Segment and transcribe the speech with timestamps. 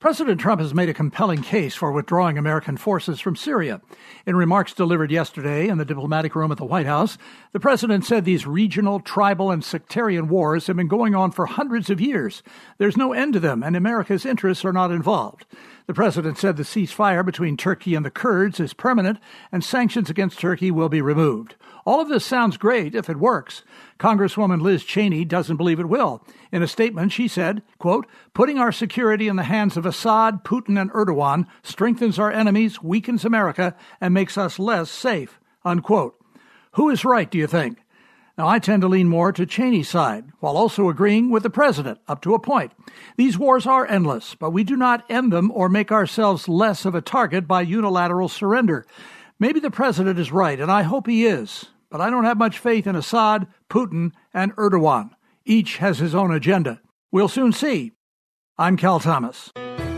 [0.00, 3.82] President Trump has made a compelling case for withdrawing American forces from Syria.
[4.24, 7.18] In remarks delivered yesterday in the diplomatic room at the White House,
[7.52, 11.90] the president said these regional, tribal, and sectarian wars have been going on for hundreds
[11.90, 12.42] of years.
[12.78, 15.44] There's no end to them, and America's interests are not involved.
[15.86, 19.18] The president said the ceasefire between Turkey and the Kurds is permanent,
[19.52, 21.56] and sanctions against Turkey will be removed.
[21.84, 23.64] All of this sounds great if it works.
[23.98, 26.24] Congresswoman Liz Cheney doesn't believe it will.
[26.52, 30.80] In a statement, she said, quote, putting our security in the hands of Assad, Putin,
[30.80, 36.14] and Erdogan strengthens our enemies, weakens America, and makes us less safe, unquote.
[36.74, 37.78] Who is right, do you think?
[38.38, 41.98] Now, I tend to lean more to Cheney's side, while also agreeing with the president
[42.08, 42.72] up to a point.
[43.16, 46.94] These wars are endless, but we do not end them or make ourselves less of
[46.94, 48.86] a target by unilateral surrender.
[49.38, 52.58] Maybe the president is right, and I hope he is, but I don't have much
[52.58, 55.10] faith in Assad, Putin, and Erdogan.
[55.44, 56.80] Each has his own agenda.
[57.10, 57.92] We'll soon see.
[58.56, 59.50] I'm Cal Thomas.